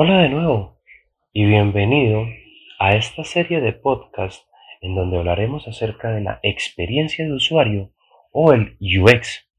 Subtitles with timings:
[0.00, 0.78] Hola de nuevo
[1.32, 2.24] y bienvenido
[2.78, 4.48] a esta serie de podcast
[4.80, 7.90] en donde hablaremos acerca de la experiencia de usuario
[8.30, 9.50] o el UX.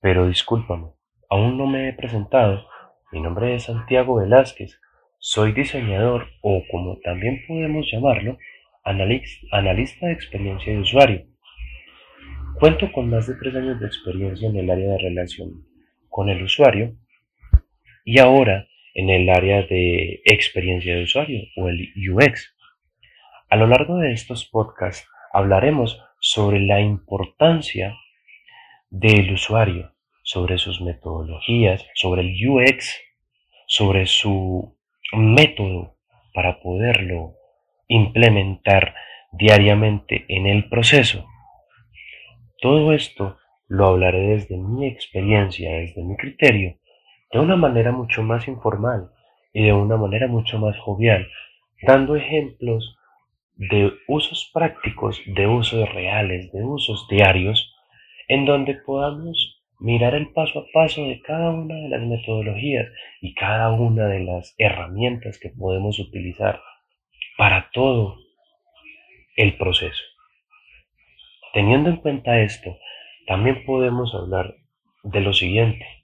[0.00, 0.88] Pero discúlpame,
[1.30, 2.66] aún no me he presentado.
[3.12, 4.80] Mi nombre es Santiago Velázquez.
[5.20, 8.38] Soy diseñador o como también podemos llamarlo,
[8.82, 11.26] analista de experiencia de usuario.
[12.58, 15.64] Cuento con más de tres años de experiencia en el área de relación
[16.08, 16.96] con el usuario
[18.04, 22.54] y ahora en el área de experiencia de usuario o el UX.
[23.48, 27.96] A lo largo de estos podcasts hablaremos sobre la importancia
[28.90, 33.00] del usuario, sobre sus metodologías, sobre el UX,
[33.66, 34.76] sobre su
[35.12, 35.96] método
[36.34, 37.34] para poderlo
[37.88, 38.94] implementar
[39.32, 41.26] diariamente en el proceso.
[42.60, 46.78] Todo esto lo hablaré desde mi experiencia, desde mi criterio
[47.32, 49.10] de una manera mucho más informal
[49.52, 51.28] y de una manera mucho más jovial,
[51.82, 52.96] dando ejemplos
[53.54, 57.74] de usos prácticos, de usos reales, de usos diarios,
[58.28, 62.86] en donde podamos mirar el paso a paso de cada una de las metodologías
[63.20, 66.60] y cada una de las herramientas que podemos utilizar
[67.36, 68.16] para todo
[69.36, 70.02] el proceso.
[71.52, 72.78] Teniendo en cuenta esto,
[73.26, 74.54] también podemos hablar
[75.02, 76.01] de lo siguiente.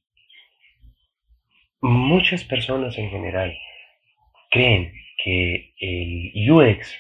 [1.81, 3.57] Muchas personas en general
[4.51, 6.93] creen que el UX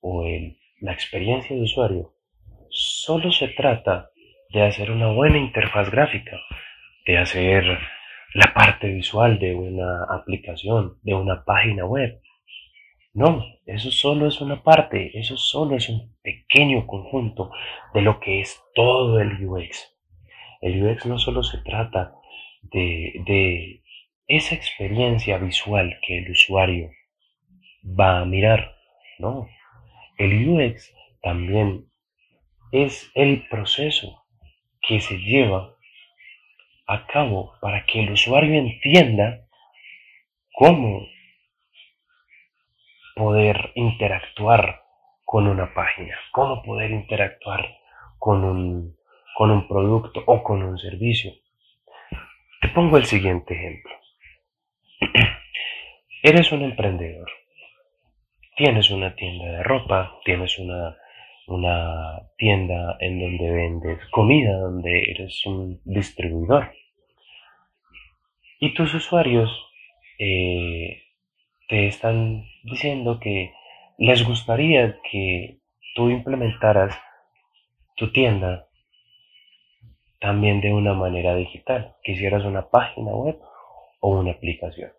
[0.00, 0.24] o
[0.80, 2.14] la experiencia de usuario
[2.70, 4.08] solo se trata
[4.48, 6.40] de hacer una buena interfaz gráfica,
[7.06, 7.64] de hacer
[8.32, 12.18] la parte visual de una aplicación, de una página web.
[13.12, 17.50] No, eso solo es una parte, eso solo es un pequeño conjunto
[17.92, 19.94] de lo que es todo el UX.
[20.62, 22.14] El UX no solo se trata
[22.62, 23.83] de, de
[24.26, 26.90] esa experiencia visual que el usuario
[27.84, 28.74] va a mirar,
[29.18, 29.48] ¿no?
[30.16, 31.86] El UX también
[32.72, 34.24] es el proceso
[34.80, 35.74] que se lleva
[36.86, 39.46] a cabo para que el usuario entienda
[40.52, 41.06] cómo
[43.14, 44.82] poder interactuar
[45.24, 47.76] con una página, cómo poder interactuar
[48.18, 48.96] con un,
[49.36, 51.32] con un producto o con un servicio.
[52.60, 54.03] Te pongo el siguiente ejemplo.
[56.22, 57.30] Eres un emprendedor.
[58.56, 60.96] Tienes una tienda de ropa, tienes una,
[61.46, 66.72] una tienda en donde vendes comida, donde eres un distribuidor.
[68.60, 69.50] Y tus usuarios
[70.18, 71.02] eh,
[71.68, 73.52] te están diciendo que
[73.98, 75.58] les gustaría que
[75.94, 76.98] tú implementaras
[77.96, 78.68] tu tienda
[80.20, 83.38] también de una manera digital, que hicieras una página web
[84.04, 84.92] o una aplicación.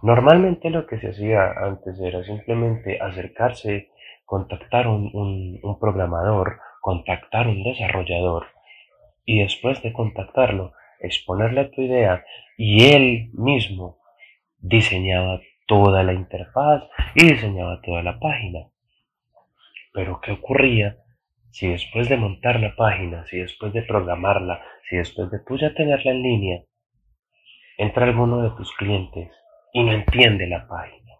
[0.00, 3.90] Normalmente lo que se hacía antes era simplemente acercarse,
[4.24, 5.10] contactar un,
[5.62, 8.46] un, programador, contactar un desarrollador
[9.26, 12.24] y después de contactarlo, exponerle tu idea
[12.56, 13.98] y él mismo
[14.56, 18.60] diseñaba toda la interfaz y diseñaba toda la página.
[19.92, 20.96] Pero ¿qué ocurría
[21.50, 25.74] si después de montar la página, si después de programarla, si después de tú ya
[25.74, 26.62] tenerla en línea,
[27.78, 29.30] entra alguno de tus clientes
[29.72, 31.14] y no entiende la página,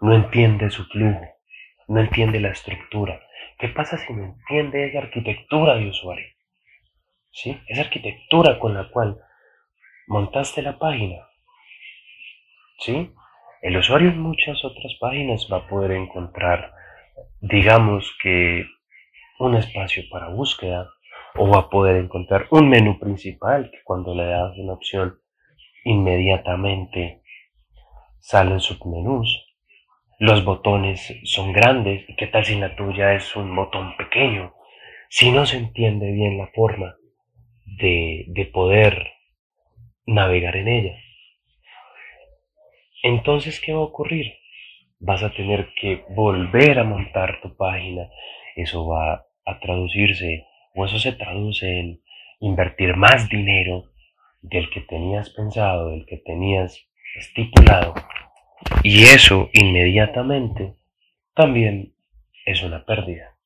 [0.00, 1.24] no entiende su flujo,
[1.88, 3.20] no entiende la estructura.
[3.58, 6.26] ¿Qué pasa si no entiende esa arquitectura de usuario?
[7.30, 7.56] ¿Sí?
[7.68, 9.18] Esa arquitectura con la cual
[10.08, 11.16] montaste la página.
[12.80, 13.12] ¿Sí?
[13.62, 16.72] El usuario en muchas otras páginas va a poder encontrar,
[17.40, 18.64] digamos que,
[19.38, 20.90] un espacio para búsqueda
[21.36, 25.18] o va a poder encontrar un menú principal que cuando le das una opción
[25.84, 27.22] inmediatamente
[28.18, 29.46] salen submenús.
[30.18, 32.08] Los botones son grandes.
[32.08, 34.54] ¿Y qué tal si la tuya es un botón pequeño?
[35.08, 36.94] Si no se entiende bien la forma
[37.64, 39.12] de, de poder
[40.06, 40.98] navegar en ella.
[43.02, 44.34] Entonces, ¿qué va a ocurrir?
[44.98, 48.10] Vas a tener que volver a montar tu página.
[48.56, 50.44] Eso va a traducirse,
[50.74, 52.02] o eso se traduce en
[52.40, 53.89] invertir más dinero
[54.42, 57.94] del que tenías pensado, del que tenías estipulado
[58.82, 60.74] y eso inmediatamente
[61.34, 61.94] también
[62.44, 63.36] es una pérdida.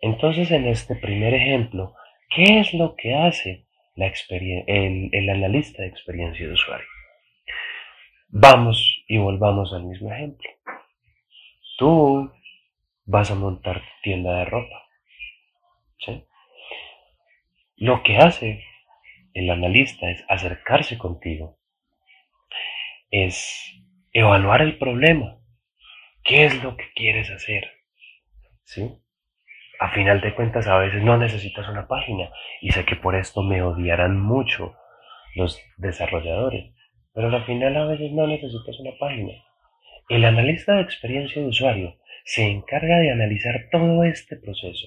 [0.00, 1.94] Entonces en este primer ejemplo,
[2.34, 3.66] ¿qué es lo que hace
[3.96, 6.86] el, analista de experiencia de usuario?
[8.28, 10.48] Vamos y volvamos al mismo ejemplo.
[11.78, 12.32] Tú
[13.04, 14.82] vas a montar tienda de ropa.
[17.76, 18.64] Lo que hace
[19.34, 21.58] el analista es acercarse contigo
[23.12, 23.78] es
[24.12, 25.38] evaluar el problema.
[26.24, 27.70] ¿Qué es lo que quieres hacer?
[28.64, 28.90] ¿Sí?
[29.78, 32.30] A final de cuentas, a veces no necesitas una página
[32.62, 34.74] y sé que por esto me odiarán mucho
[35.34, 36.72] los desarrolladores,
[37.12, 39.32] pero al final a veces no necesitas una página.
[40.08, 44.86] El analista de experiencia de usuario se encarga de analizar todo este proceso.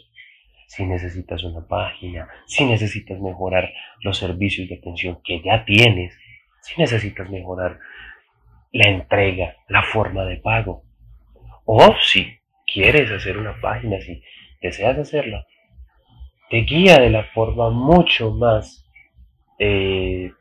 [0.68, 3.72] Si necesitas una página, si necesitas mejorar
[4.02, 6.18] los servicios de atención que ya tienes,
[6.62, 7.80] si necesitas mejorar
[8.72, 10.84] la entrega, la forma de pago,
[11.66, 14.22] o si quieres hacer una página, si
[14.62, 15.46] deseas hacerla,
[16.50, 18.90] te guía de la forma mucho más,
[19.60, 20.32] eh,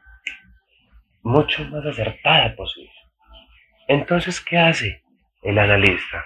[1.22, 2.90] mucho más acertada posible.
[3.86, 5.02] Entonces, ¿qué hace
[5.42, 6.24] el analista?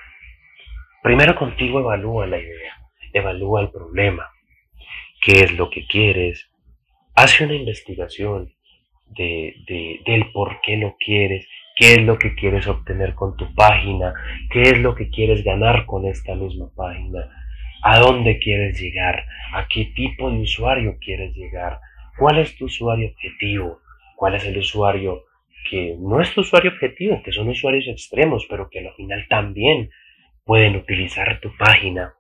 [1.03, 2.77] Primero contigo evalúa la idea,
[3.19, 4.31] evalúa el problema,
[5.23, 6.50] qué es lo que quieres,
[7.15, 8.53] hace una investigación
[9.06, 13.55] de, de, del por qué lo quieres, qué es lo que quieres obtener con tu
[13.55, 14.15] página,
[14.50, 17.29] qué es lo que quieres ganar con esta misma página,
[17.82, 21.79] a dónde quieres llegar, a qué tipo de usuario quieres llegar,
[22.19, 23.81] cuál es tu usuario objetivo,
[24.17, 25.25] cuál es el usuario
[25.71, 29.91] que no es tu usuario objetivo, que son usuarios extremos, pero que al final también
[30.44, 32.14] pueden utilizar tu página.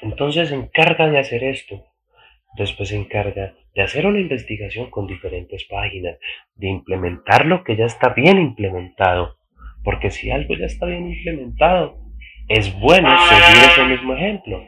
[0.00, 1.84] Entonces se encarga de hacer esto.
[2.56, 6.18] Después se encarga de hacer una investigación con diferentes páginas,
[6.54, 9.36] de implementar lo que ya está bien implementado.
[9.84, 11.98] Porque si algo ya está bien implementado,
[12.48, 14.62] es bueno seguir ese mismo ejemplo.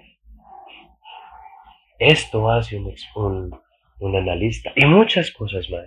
[1.99, 3.55] Esto hace un,
[4.01, 5.87] un, analista y muchas cosas más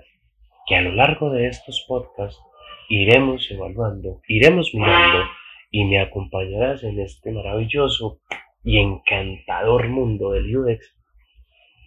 [0.67, 2.41] que a lo largo de estos podcasts
[2.89, 5.25] iremos evaluando, iremos mirando
[5.71, 8.19] y me acompañarás en este maravilloso
[8.67, 10.93] y encantador mundo del UX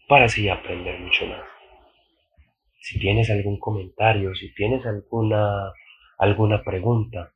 [0.08, 1.42] para así aprender mucho más.
[2.80, 5.74] Si tienes algún comentario, si tienes alguna,
[6.16, 7.34] alguna pregunta,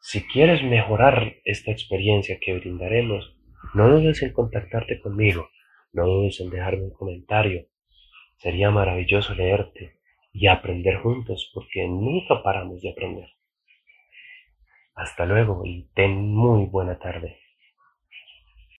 [0.00, 3.36] si quieres mejorar esta experiencia que brindaremos,
[3.74, 5.50] no dudes en contactarte conmigo,
[5.92, 7.66] no dudes en dejarme un comentario.
[8.38, 9.98] Sería maravilloso leerte
[10.32, 13.28] y aprender juntos porque nunca paramos de aprender.
[14.94, 17.45] Hasta luego y ten muy buena tarde.